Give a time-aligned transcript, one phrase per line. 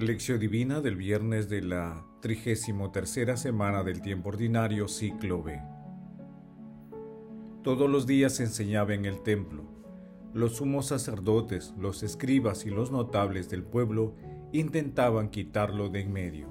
[0.00, 5.60] Lección Divina del viernes de la 33 semana del tiempo ordinario, ciclo B.
[7.62, 9.64] Todos los días se enseñaba en el templo.
[10.32, 14.14] Los sumos sacerdotes, los escribas y los notables del pueblo
[14.52, 16.48] intentaban quitarlo de en medio,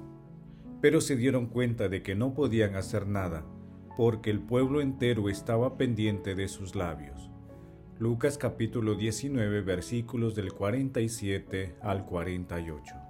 [0.80, 3.44] pero se dieron cuenta de que no podían hacer nada,
[3.96, 7.32] porque el pueblo entero estaba pendiente de sus labios.
[7.98, 13.09] Lucas capítulo 19 versículos del 47 al 48.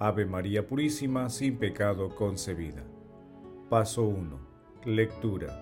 [0.00, 2.82] Ave María Purísima, sin pecado concebida.
[3.70, 4.40] Paso 1.
[4.86, 5.60] Lectura.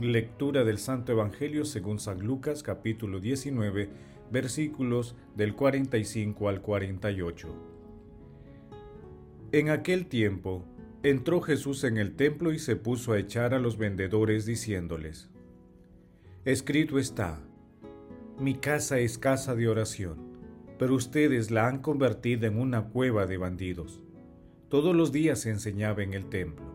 [0.00, 3.88] Lectura del Santo Evangelio según San Lucas capítulo 19
[4.32, 7.48] versículos del 45 al 48.
[9.52, 10.64] En aquel tiempo,
[11.04, 15.30] entró Jesús en el templo y se puso a echar a los vendedores diciéndoles,
[16.44, 17.40] Escrito está,
[18.38, 20.27] mi casa es casa de oración,
[20.78, 24.00] pero ustedes la han convertido en una cueva de bandidos.
[24.68, 26.66] Todos los días se enseñaba en el templo.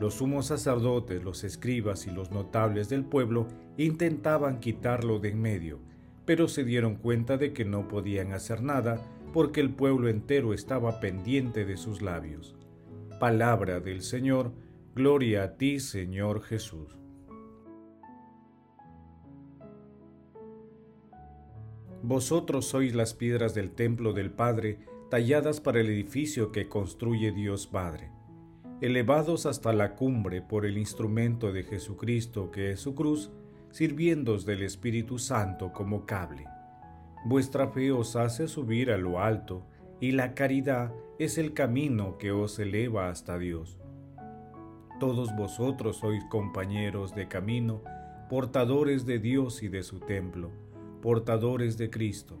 [0.00, 5.78] Los sumos sacerdotes, los escribas y los notables del pueblo intentaban quitarlo de en medio,
[6.24, 9.00] pero se dieron cuenta de que no podían hacer nada
[9.32, 12.56] porque el pueblo entero estaba pendiente de sus labios.
[13.20, 14.52] Palabra del Señor,
[14.94, 16.98] gloria a ti Señor Jesús.
[22.06, 24.78] Vosotros sois las piedras del templo del Padre,
[25.10, 28.12] talladas para el edificio que construye Dios Padre,
[28.80, 33.32] elevados hasta la cumbre por el instrumento de Jesucristo que es su cruz,
[33.72, 36.44] sirviéndos del Espíritu Santo como cable.
[37.24, 39.66] Vuestra fe os hace subir a lo alto,
[40.00, 43.80] y la caridad es el camino que os eleva hasta Dios.
[45.00, 47.82] Todos vosotros sois compañeros de camino,
[48.30, 50.52] portadores de Dios y de su templo
[51.06, 52.36] portadores de Cristo,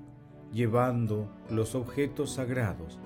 [0.52, 2.98] llevando los objetos sagrados,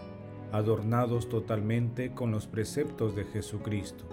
[0.53, 4.07] adornados totalmente con los preceptos de Jesucristo.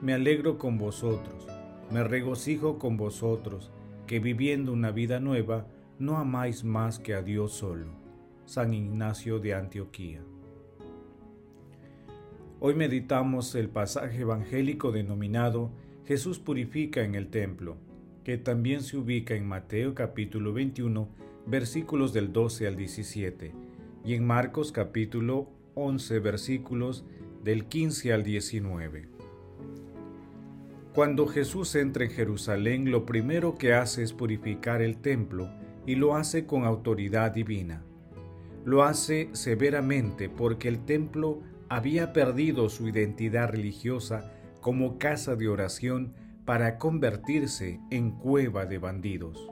[0.00, 1.46] Me alegro con vosotros,
[1.90, 3.70] me regocijo con vosotros,
[4.06, 5.66] que viviendo una vida nueva,
[5.98, 7.88] no amáis más que a Dios solo.
[8.46, 10.22] San Ignacio de Antioquía.
[12.60, 15.70] Hoy meditamos el pasaje evangélico denominado
[16.06, 17.76] Jesús purifica en el templo
[18.30, 21.08] que también se ubica en Mateo capítulo 21,
[21.46, 23.52] versículos del 12 al 17,
[24.04, 27.04] y en Marcos capítulo 11, versículos
[27.42, 29.08] del 15 al 19.
[30.94, 35.50] Cuando Jesús entra en Jerusalén, lo primero que hace es purificar el templo
[35.84, 37.82] y lo hace con autoridad divina.
[38.64, 44.30] Lo hace severamente porque el templo había perdido su identidad religiosa
[44.60, 46.14] como casa de oración
[46.50, 49.48] para convertirse en cueva de bandidos.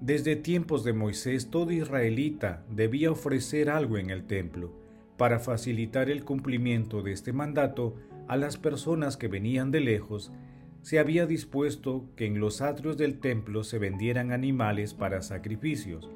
[0.00, 4.72] Desde tiempos de Moisés, todo israelita debía ofrecer algo en el templo
[5.18, 10.32] para facilitar el cumplimiento de este mandato a las personas que venían de lejos.
[10.80, 16.08] Se había dispuesto que en los atrios del templo se vendieran animales para sacrificios,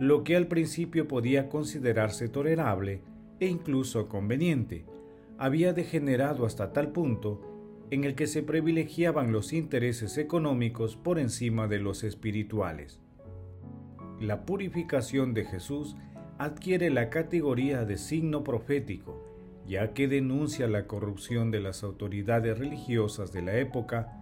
[0.00, 3.02] lo que al principio podía considerarse tolerable
[3.40, 4.86] e incluso conveniente,
[5.36, 7.55] había degenerado hasta tal punto
[7.90, 13.00] en el que se privilegiaban los intereses económicos por encima de los espirituales.
[14.20, 15.96] La purificación de Jesús
[16.38, 19.24] adquiere la categoría de signo profético,
[19.66, 24.12] ya que denuncia la corrupción de las autoridades religiosas de la época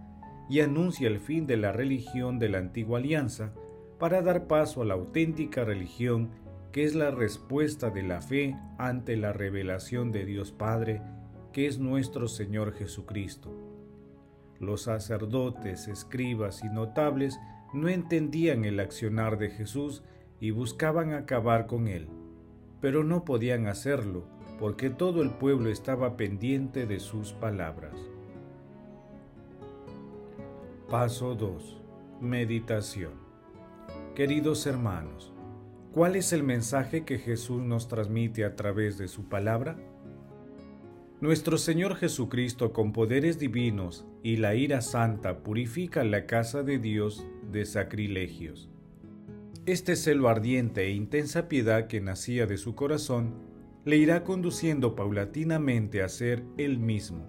[0.49, 3.53] y anuncia el fin de la religión de la antigua alianza
[3.99, 6.31] para dar paso a la auténtica religión
[6.71, 11.01] que es la respuesta de la fe ante la revelación de Dios Padre
[11.55, 13.49] que es nuestro Señor Jesucristo.
[14.59, 17.39] Los sacerdotes, escribas y notables
[17.73, 20.03] no entendían el accionar de Jesús
[20.41, 22.09] y buscaban acabar con él,
[22.81, 24.25] pero no podían hacerlo
[24.59, 27.95] porque todo el pueblo estaba pendiente de sus palabras.
[30.89, 31.81] Paso 2.
[32.19, 33.13] Meditación.
[34.13, 35.31] Queridos hermanos,
[35.93, 39.77] ¿cuál es el mensaje que Jesús nos transmite a través de su palabra?
[41.21, 47.25] Nuestro Señor Jesucristo con poderes divinos y la ira santa purifica la casa de Dios
[47.53, 48.69] de sacrilegios.
[49.65, 53.33] Este celo ardiente e intensa piedad que nacía de su corazón
[53.85, 57.25] le irá conduciendo paulatinamente a ser él mismo.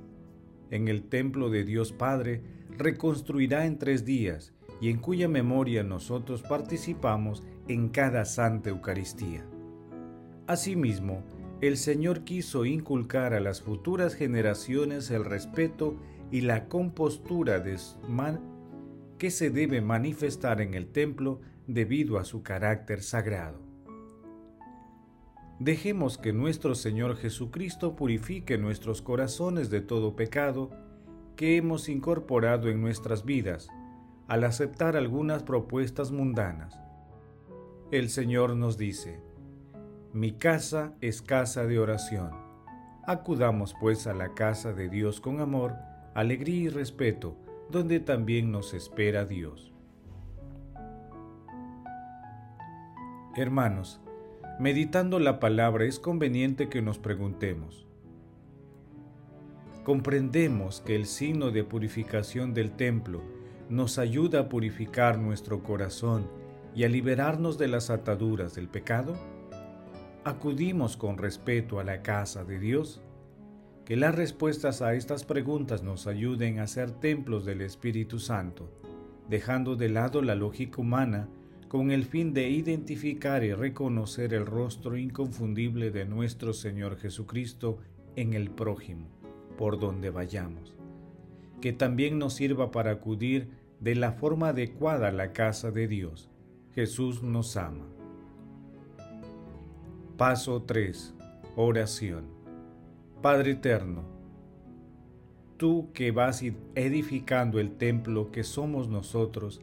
[0.73, 2.43] En el templo de Dios Padre
[2.77, 9.47] reconstruirá en tres días y en cuya memoria nosotros participamos en cada Santa Eucaristía.
[10.49, 11.23] Asimismo,
[11.61, 15.97] el Señor quiso inculcar a las futuras generaciones el respeto
[16.31, 17.79] y la compostura de
[19.19, 23.61] que se debe manifestar en el templo debido a su carácter sagrado.
[25.59, 30.71] Dejemos que nuestro Señor Jesucristo purifique nuestros corazones de todo pecado
[31.35, 33.69] que hemos incorporado en nuestras vidas
[34.29, 36.79] al aceptar algunas propuestas mundanas.
[37.91, 39.21] El Señor nos dice,
[40.17, 42.31] Mi casa es casa de oración.
[43.07, 45.75] Acudamos pues a la casa de Dios con amor,
[46.15, 47.37] alegría y respeto,
[47.71, 49.75] donde también nos espera Dios.
[53.37, 54.01] Hermanos,
[54.59, 57.87] meditando la palabra es conveniente que nos preguntemos,
[59.85, 63.21] ¿comprendemos que el signo de purificación del templo
[63.69, 66.27] nos ayuda a purificar nuestro corazón
[66.75, 69.36] y a liberarnos de las ataduras del pecado?
[70.27, 73.01] ¿Acudimos con respeto a la casa de Dios?
[73.85, 78.69] Que las respuestas a estas preguntas nos ayuden a ser templos del Espíritu Santo,
[79.29, 81.29] dejando de lado la lógica humana
[81.69, 87.79] con el fin de identificar y reconocer el rostro inconfundible de nuestro Señor Jesucristo
[88.17, 89.07] en el prójimo,
[89.57, 90.75] por donde vayamos.
[91.61, 96.29] Que también nos sirva para acudir de la forma adecuada a la casa de Dios.
[96.75, 97.87] Jesús nos ama.
[100.17, 101.15] Paso 3.
[101.57, 102.25] Oración.
[103.21, 104.03] Padre Eterno,
[105.59, 106.43] tú que vas
[106.75, 109.61] edificando el templo que somos nosotros,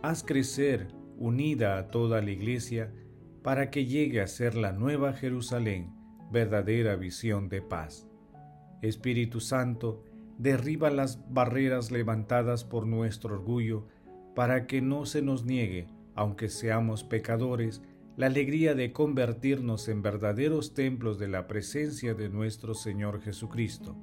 [0.00, 0.86] haz crecer
[1.18, 2.92] unida a toda la iglesia,
[3.42, 5.92] para que llegue a ser la nueva Jerusalén,
[6.30, 8.06] verdadera visión de paz.
[8.82, 10.04] Espíritu Santo,
[10.38, 13.88] derriba las barreras levantadas por nuestro orgullo,
[14.36, 17.82] para que no se nos niegue, aunque seamos pecadores,
[18.16, 23.96] la alegría de convertirnos en verdaderos templos de la presencia de nuestro Señor Jesucristo,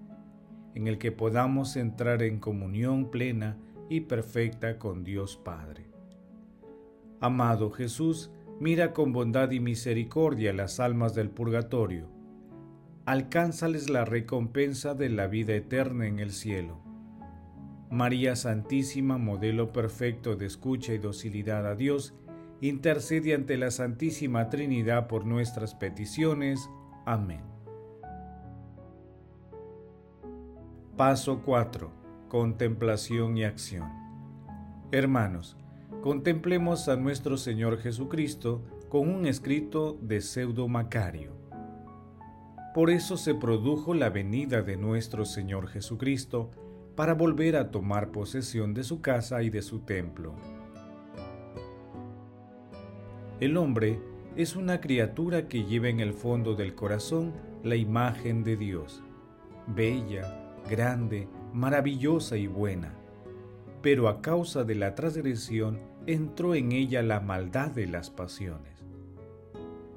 [0.74, 3.58] en el que podamos entrar en comunión plena
[3.88, 5.90] y perfecta con Dios Padre.
[7.20, 12.10] Amado Jesús, mira con bondad y misericordia las almas del purgatorio.
[13.06, 16.82] Alcánzales la recompensa de la vida eterna en el cielo.
[17.92, 22.14] María Santísima, modelo perfecto de escucha y docilidad a Dios,
[22.62, 26.70] intercede ante la Santísima Trinidad por nuestras peticiones.
[27.06, 27.42] Amén.
[30.98, 31.92] Paso 4.
[32.28, 33.90] Contemplación y acción.
[34.92, 35.56] Hermanos,
[36.02, 41.40] contemplemos a nuestro Señor Jesucristo con un escrito de pseudo Macario.
[42.74, 46.52] Por eso se produjo la venida de nuestro Señor Jesucristo
[46.96, 50.36] para volver a tomar posesión de su casa y de su templo.
[53.40, 54.00] El hombre
[54.36, 59.04] es una criatura que lleva en el fondo del corazón la imagen de Dios,
[59.68, 63.00] bella, grande, maravillosa y buena
[63.82, 68.86] pero a causa de la transgresión entró en ella la maldad de las pasiones.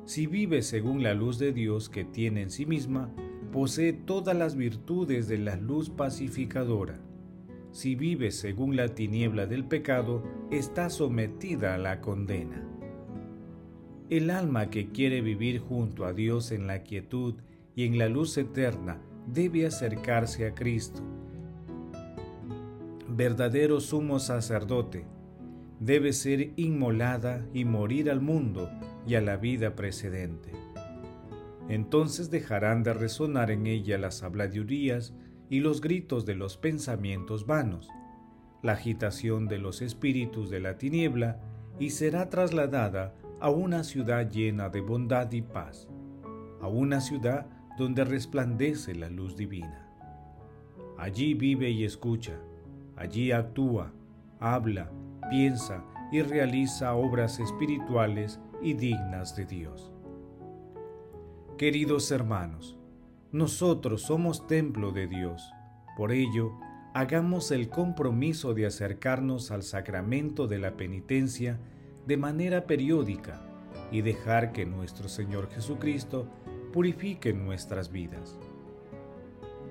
[0.04, 3.10] Si vive según la luz de Dios que tiene en sí misma,
[3.50, 7.00] posee todas las virtudes de la luz pacificadora.
[7.70, 12.68] Si vive según la tiniebla del pecado, está sometida a la condena.
[14.12, 17.36] El alma que quiere vivir junto a Dios en la quietud
[17.74, 21.02] y en la luz eterna debe acercarse a Cristo
[23.08, 25.06] verdadero sumo sacerdote,
[25.80, 28.68] debe ser inmolada y morir al mundo
[29.06, 30.52] y a la vida precedente.
[31.70, 35.14] Entonces dejarán de resonar en ella las habladurías
[35.48, 37.88] y los gritos de los pensamientos vanos,
[38.62, 41.40] la agitación de los espíritus de la tiniebla,
[41.78, 45.88] y será trasladada a una ciudad llena de bondad y paz,
[46.60, 49.88] a una ciudad donde resplandece la luz divina.
[50.96, 52.38] Allí vive y escucha,
[52.96, 53.92] Allí actúa,
[54.38, 54.92] habla,
[55.28, 55.82] piensa
[56.12, 59.90] y realiza obras espirituales y dignas de Dios.
[61.58, 62.78] Queridos hermanos,
[63.32, 65.52] nosotros somos templo de Dios.
[65.96, 66.52] Por ello,
[66.94, 71.58] hagamos el compromiso de acercarnos al sacramento de la penitencia
[72.06, 73.40] de manera periódica
[73.90, 76.26] y dejar que nuestro Señor Jesucristo
[76.72, 78.38] purifique nuestras vidas.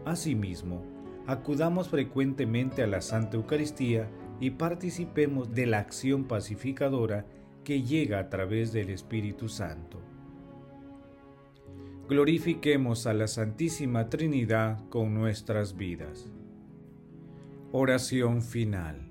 [0.06, 0.84] Asimismo,
[1.28, 4.10] acudamos frecuentemente a la Santa Eucaristía
[4.40, 7.26] y participemos de la acción pacificadora
[7.64, 10.00] que llega a través del Espíritu Santo.
[12.10, 16.32] Glorifiquemos a la Santísima Trinidad con nuestras vidas.
[17.72, 19.11] Oración final.